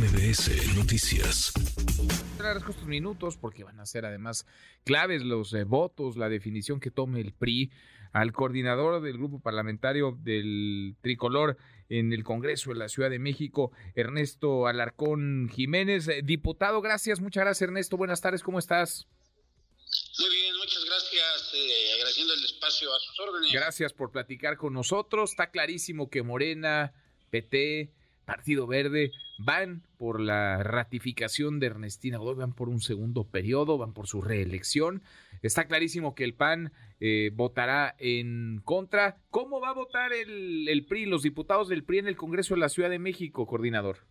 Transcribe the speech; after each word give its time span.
MBS 0.00 0.76
Noticias. 0.76 1.52
Agradezco 2.38 2.70
estos 2.70 2.86
minutos 2.86 3.36
porque 3.36 3.64
van 3.64 3.80
a 3.80 3.84
ser 3.84 4.06
además 4.06 4.46
claves 4.82 5.22
los 5.24 5.52
eh, 5.52 5.64
votos, 5.64 6.16
la 6.16 6.30
definición 6.30 6.80
que 6.80 6.90
tome 6.90 7.20
el 7.20 7.34
PRI 7.34 7.70
al 8.14 8.32
coordinador 8.32 9.02
del 9.02 9.18
grupo 9.18 9.40
parlamentario 9.40 10.16
del 10.22 10.96
tricolor 11.02 11.58
en 11.90 12.14
el 12.14 12.24
Congreso 12.24 12.70
de 12.70 12.76
la 12.76 12.88
Ciudad 12.88 13.10
de 13.10 13.18
México, 13.18 13.72
Ernesto 13.94 14.66
Alarcón 14.66 15.50
Jiménez. 15.52 16.08
Eh, 16.08 16.22
diputado, 16.24 16.80
gracias, 16.80 17.20
muchas 17.20 17.44
gracias 17.44 17.68
Ernesto, 17.68 17.98
buenas 17.98 18.22
tardes, 18.22 18.42
¿cómo 18.42 18.58
estás? 18.58 19.06
Muy 20.18 20.30
bien, 20.30 20.56
muchas 20.56 20.82
gracias, 20.86 21.52
eh, 21.52 21.92
agradeciendo 21.96 22.32
el 22.32 22.44
espacio 22.44 22.88
a 22.94 22.98
sus 23.00 23.20
órdenes. 23.20 23.52
Gracias 23.52 23.92
por 23.92 24.10
platicar 24.10 24.56
con 24.56 24.72
nosotros, 24.72 25.32
está 25.32 25.50
clarísimo 25.50 26.08
que 26.08 26.22
Morena, 26.22 26.94
PT, 27.28 27.92
Partido 28.24 28.66
Verde 28.66 29.12
van 29.38 29.82
por 29.98 30.20
la 30.20 30.62
ratificación 30.62 31.60
de 31.60 31.66
Ernestina 31.66 32.18
Godoy, 32.18 32.36
van 32.36 32.54
por 32.54 32.68
un 32.68 32.80
segundo 32.80 33.24
periodo, 33.24 33.78
van 33.78 33.92
por 33.92 34.06
su 34.06 34.22
reelección. 34.22 35.02
Está 35.42 35.66
clarísimo 35.66 36.14
que 36.14 36.24
el 36.24 36.34
PAN 36.34 36.72
eh, 37.00 37.30
votará 37.32 37.96
en 37.98 38.60
contra. 38.64 39.18
¿Cómo 39.30 39.60
va 39.60 39.70
a 39.70 39.74
votar 39.74 40.12
el, 40.12 40.68
el, 40.68 40.84
PRI, 40.84 41.06
los 41.06 41.22
diputados 41.22 41.68
del 41.68 41.84
PRI 41.84 41.98
en 41.98 42.08
el 42.08 42.16
Congreso 42.16 42.54
de 42.54 42.60
la 42.60 42.68
Ciudad 42.68 42.90
de 42.90 42.98
México, 42.98 43.46
coordinador? 43.46 44.04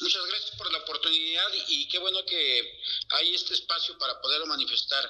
Muchas 0.00 0.26
gracias 0.28 0.56
por 0.58 0.70
la 0.72 0.78
oportunidad 0.78 1.48
y 1.68 1.88
qué 1.88 1.98
bueno 1.98 2.18
que 2.28 2.60
hay 3.10 3.34
este 3.34 3.54
espacio 3.54 3.96
para 3.98 4.20
poderlo 4.20 4.46
manifestar. 4.46 5.04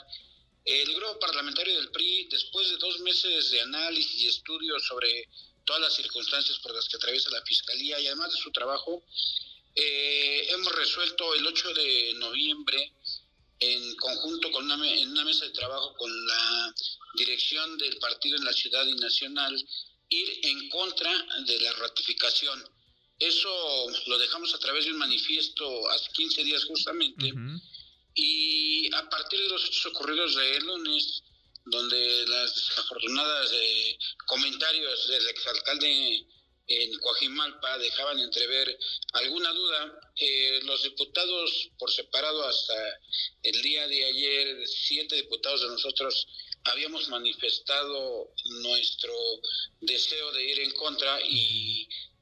El 0.64 0.94
grupo 0.94 1.18
parlamentario 1.18 1.76
del 1.76 1.90
PRI, 1.90 2.28
después 2.30 2.70
de 2.70 2.78
dos 2.78 2.98
meses 3.00 3.50
de 3.50 3.60
análisis 3.60 4.22
y 4.22 4.28
estudios 4.28 4.82
sobre 4.86 5.28
todas 5.64 5.82
las 5.82 5.94
circunstancias 5.94 6.58
por 6.60 6.74
las 6.74 6.88
que 6.88 6.96
atraviesa 6.96 7.30
la 7.30 7.42
Fiscalía 7.42 8.00
y 8.00 8.06
además 8.06 8.32
de 8.32 8.38
su 8.38 8.50
trabajo, 8.50 9.04
eh, 9.74 10.46
hemos 10.50 10.72
resuelto 10.74 11.34
el 11.34 11.46
8 11.46 11.74
de 11.74 12.14
noviembre 12.14 12.92
en 13.60 13.94
conjunto 13.96 14.50
con 14.52 14.64
una, 14.70 14.90
en 14.90 15.10
una 15.10 15.24
mesa 15.24 15.44
de 15.44 15.50
trabajo 15.50 15.94
con 15.96 16.26
la 16.26 16.74
dirección 17.14 17.76
del 17.76 17.98
partido 17.98 18.36
en 18.36 18.44
la 18.44 18.52
ciudad 18.52 18.86
y 18.86 18.94
nacional 18.94 19.54
ir 20.08 20.40
en 20.44 20.68
contra 20.70 21.10
de 21.46 21.60
la 21.60 21.72
ratificación. 21.74 22.62
Eso 23.18 23.86
lo 24.06 24.18
dejamos 24.18 24.54
a 24.54 24.58
través 24.58 24.84
de 24.84 24.92
un 24.92 24.98
manifiesto 24.98 25.88
hace 25.90 26.10
15 26.12 26.44
días 26.44 26.64
justamente 26.64 27.32
y 28.14 28.94
a 28.94 29.08
partir 29.08 29.40
de 29.40 29.48
los 29.48 29.64
hechos 29.66 29.86
ocurridos 29.86 30.34
de 30.36 30.60
lunes 30.60 31.22
donde 31.66 32.26
las 32.26 32.54
desafortunadas 32.54 33.50
eh, 33.52 33.98
comentarios 34.26 35.08
del 35.08 35.28
exalcalde 35.28 36.26
en 36.66 36.98
Coajimalpa 36.98 37.78
dejaban 37.78 38.20
entrever 38.20 38.78
alguna 39.12 39.52
duda. 39.52 40.00
Eh, 40.16 40.60
los 40.64 40.82
diputados 40.82 41.70
por 41.78 41.90
separado 41.90 42.46
hasta 42.46 42.74
el 43.42 43.62
día 43.62 43.86
de 43.88 44.04
ayer, 44.04 44.66
siete 44.66 45.16
diputados 45.16 45.62
de 45.62 45.68
nosotros 45.68 46.26
habíamos 46.64 47.08
manifestado 47.08 48.32
nuestro 48.62 49.12
deseo 49.80 50.32
de 50.32 50.44
ir 50.44 50.60
en 50.60 50.70
contra 50.72 51.20
y 51.28 51.73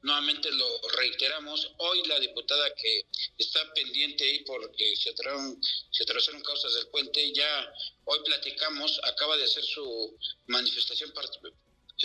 nuevamente 0.03 0.50
lo 0.53 0.81
reiteramos. 0.97 1.72
Hoy 1.78 2.03
la 2.05 2.19
diputada 2.19 2.75
que 2.75 3.06
está 3.39 3.72
pendiente 3.75 4.25
ahí 4.25 4.41
porque 4.41 4.97
se 4.97 5.11
atrasaron, 5.11 5.61
se 5.91 6.03
atrasaron 6.03 6.42
causas 6.42 6.75
del 6.75 6.89
puente, 6.89 7.33
ya 7.33 7.72
hoy 8.05 8.19
platicamos, 8.25 9.00
acaba 9.05 9.36
de 9.36 9.45
hacer 9.45 9.64
su 9.64 10.17
manifestación 10.47 11.12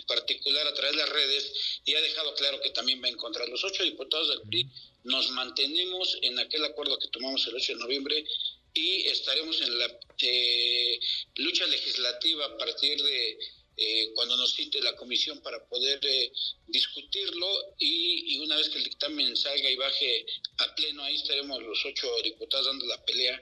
particular 0.07 0.67
a 0.67 0.73
través 0.73 0.95
de 0.95 1.01
las 1.01 1.09
redes 1.09 1.53
y 1.85 1.95
ha 1.95 2.01
dejado 2.01 2.33
claro 2.35 2.61
que 2.61 2.69
también 2.69 3.01
va 3.01 3.07
a 3.07 3.11
encontrar 3.11 3.49
los 3.49 3.63
ocho 3.63 3.83
diputados 3.83 4.29
del 4.29 4.41
PRI. 4.41 4.69
Nos 5.03 5.31
mantenemos 5.31 6.17
en 6.21 6.37
aquel 6.39 6.65
acuerdo 6.65 6.99
que 6.99 7.07
tomamos 7.07 7.47
el 7.47 7.55
8 7.55 7.73
de 7.73 7.79
noviembre 7.79 8.25
y 8.73 9.07
estaremos 9.07 9.59
en 9.61 9.79
la 9.79 9.99
eh, 10.21 10.99
lucha 11.35 11.65
legislativa 11.65 12.45
a 12.45 12.57
partir 12.57 13.01
de 13.01 13.39
eh, 13.77 14.11
cuando 14.15 14.35
nos 14.37 14.53
cite 14.55 14.81
la 14.81 14.95
comisión 14.95 15.39
para 15.41 15.63
poder 15.67 15.99
eh, 16.03 16.31
discutirlo 16.67 17.47
y, 17.77 18.35
y, 18.35 18.39
una 18.39 18.55
vez 18.55 18.69
que 18.69 18.79
el 18.79 18.83
dictamen 18.83 19.35
salga 19.37 19.69
y 19.69 19.75
baje 19.75 20.25
a 20.57 20.75
pleno, 20.75 21.03
ahí 21.03 21.15
estaremos 21.15 21.61
los 21.61 21.85
ocho 21.85 22.07
diputados 22.23 22.65
dando 22.65 22.87
la 22.87 23.05
pelea 23.05 23.39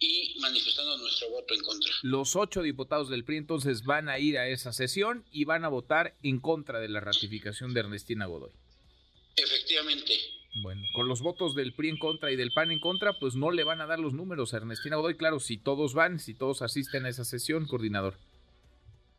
y 0.00 0.36
manifestando 0.40 0.96
nuestro 0.98 1.28
voto 1.30 1.54
en 1.54 1.60
contra. 1.60 1.92
Los 2.02 2.34
ocho 2.36 2.62
diputados 2.62 3.08
del 3.10 3.24
PRI 3.24 3.38
entonces 3.38 3.84
van 3.84 4.08
a 4.08 4.18
ir 4.18 4.38
a 4.38 4.48
esa 4.48 4.72
sesión 4.72 5.24
y 5.30 5.44
van 5.44 5.64
a 5.64 5.68
votar 5.68 6.14
en 6.22 6.40
contra 6.40 6.80
de 6.80 6.88
la 6.88 7.00
ratificación 7.00 7.74
de 7.74 7.80
Ernestina 7.80 8.26
Godoy. 8.26 8.52
Efectivamente. 9.36 10.14
Bueno, 10.62 10.82
con 10.94 11.08
los 11.08 11.20
votos 11.20 11.54
del 11.54 11.74
PRI 11.74 11.90
en 11.90 11.98
contra 11.98 12.30
y 12.30 12.36
del 12.36 12.52
PAN 12.52 12.70
en 12.70 12.78
contra, 12.78 13.18
pues 13.18 13.34
no 13.34 13.50
le 13.50 13.64
van 13.64 13.80
a 13.80 13.86
dar 13.86 13.98
los 13.98 14.12
números 14.12 14.54
a 14.54 14.58
Ernestina 14.58 14.96
Godoy. 14.96 15.16
Claro, 15.16 15.40
si 15.40 15.56
todos 15.58 15.94
van, 15.94 16.20
si 16.20 16.34
todos 16.34 16.62
asisten 16.62 17.06
a 17.06 17.08
esa 17.08 17.24
sesión, 17.24 17.66
coordinador. 17.66 18.16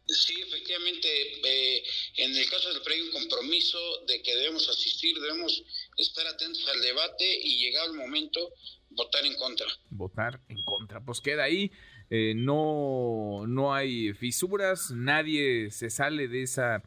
Sí, 0.07 0.35
efectivamente, 0.39 1.07
eh, 1.43 1.83
en 2.17 2.35
el 2.35 2.49
caso 2.49 2.71
del 2.71 2.81
hay 2.91 3.01
un 3.01 3.11
compromiso 3.11 3.79
de 4.07 4.21
que 4.21 4.35
debemos 4.35 4.69
asistir, 4.69 5.19
debemos 5.19 5.63
estar 5.97 6.27
atentos 6.27 6.67
al 6.67 6.81
debate 6.81 7.25
y 7.43 7.57
llegado 7.57 7.91
el 7.91 7.97
momento, 7.97 8.53
votar 8.91 9.25
en 9.25 9.33
contra. 9.35 9.67
Votar 9.89 10.41
en 10.47 10.63
contra, 10.63 11.03
pues 11.03 11.21
queda 11.21 11.43
ahí. 11.45 11.71
Eh, 12.11 12.33
no, 12.35 13.45
no 13.47 13.73
hay 13.73 14.13
fisuras, 14.13 14.91
nadie 14.91 15.71
se 15.71 15.89
sale 15.89 16.27
de 16.27 16.43
esa, 16.43 16.83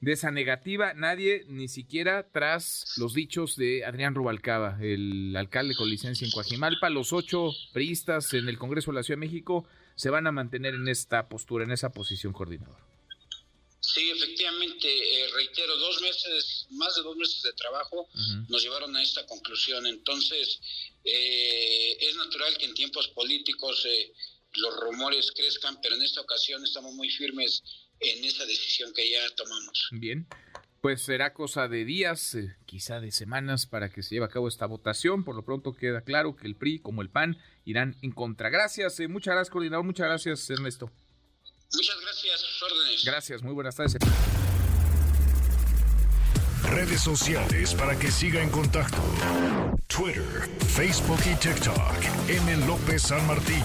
de 0.00 0.12
esa 0.12 0.30
negativa, 0.30 0.94
nadie 0.94 1.44
ni 1.48 1.66
siquiera 1.68 2.28
tras 2.30 2.94
los 2.96 3.14
dichos 3.14 3.56
de 3.56 3.84
Adrián 3.84 4.14
Rubalcaba, 4.14 4.78
el 4.80 5.34
alcalde 5.36 5.74
con 5.74 5.90
licencia 5.90 6.24
en 6.24 6.30
Coajimalpa, 6.30 6.88
los 6.88 7.12
ocho 7.12 7.50
priistas 7.72 8.32
en 8.34 8.48
el 8.48 8.58
Congreso 8.58 8.92
de 8.92 8.96
la 8.96 9.02
Ciudad 9.02 9.18
de 9.18 9.26
México 9.26 9.66
se 9.96 10.10
van 10.10 10.28
a 10.28 10.32
mantener 10.32 10.74
en 10.74 10.86
esta 10.86 11.28
postura, 11.28 11.64
en 11.64 11.72
esa 11.72 11.90
posición 11.90 12.32
coordinador. 12.32 12.78
Sí, 13.80 14.10
efectivamente, 14.10 14.86
eh, 14.86 15.28
reitero, 15.34 15.76
dos 15.76 16.00
meses, 16.02 16.66
más 16.70 16.94
de 16.94 17.02
dos 17.02 17.16
meses 17.16 17.42
de 17.42 17.52
trabajo 17.54 18.02
uh 18.02 18.18
-huh. 18.18 18.48
nos 18.48 18.62
llevaron 18.62 18.94
a 18.94 19.02
esta 19.02 19.24
conclusión. 19.26 19.86
Entonces, 19.86 20.60
eh, 21.04 21.96
es 22.00 22.14
natural 22.16 22.56
que 22.58 22.66
en 22.66 22.74
tiempos 22.74 23.08
políticos 23.08 23.84
eh, 23.86 24.12
los 24.58 24.80
rumores 24.80 25.32
crezcan, 25.34 25.80
pero 25.80 25.94
en 25.96 26.02
esta 26.02 26.20
ocasión 26.20 26.62
estamos 26.64 26.94
muy 26.94 27.10
firmes 27.10 27.62
en 28.00 28.24
esa 28.24 28.44
decisión 28.46 28.92
que 28.94 29.10
ya 29.10 29.28
tomamos. 29.34 29.88
Bien, 29.92 30.26
pues 30.80 31.02
será 31.02 31.34
cosa 31.34 31.66
de 31.68 31.84
días, 31.84 32.34
eh, 32.34 32.56
quizá 32.66 33.00
de 33.00 33.10
semanas, 33.10 33.66
para 33.66 33.90
que 33.90 34.02
se 34.02 34.14
lleve 34.14 34.26
a 34.26 34.30
cabo 34.30 34.48
esta 34.48 34.66
votación. 34.66 35.24
Por 35.24 35.34
lo 35.34 35.44
pronto 35.44 35.74
queda 35.74 36.02
claro 36.02 36.36
que 36.36 36.46
el 36.46 36.54
PRI, 36.54 36.78
como 36.78 37.02
el 37.02 37.10
PAN, 37.10 37.36
irán 37.64 37.96
en 38.02 38.12
contra. 38.12 38.48
Gracias, 38.48 39.00
eh, 39.00 39.08
muchas 39.08 39.34
gracias, 39.34 39.52
coordinador. 39.52 39.84
Muchas 39.84 40.06
gracias, 40.06 40.48
Ernesto. 40.50 40.90
Muchas 41.72 42.00
gracias, 42.00 42.40
sus 42.40 42.62
órdenes. 42.62 43.04
Gracias, 43.04 43.42
muy 43.42 43.52
buenas 43.52 43.76
tardes. 43.76 43.96
Redes 46.62 47.00
sociales 47.00 47.74
para 47.74 47.98
que 47.98 48.10
siga 48.10 48.42
en 48.42 48.50
contacto: 48.50 49.02
Twitter, 49.86 50.48
Facebook 50.68 51.20
y 51.26 51.34
TikTok. 51.36 52.28
M. 52.28 52.66
López 52.66 53.02
San 53.02 53.26
Martín. 53.26 53.64